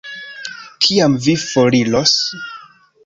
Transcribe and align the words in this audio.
Kiam 0.85 1.19
vi 1.27 1.37
foriros? 1.43 2.17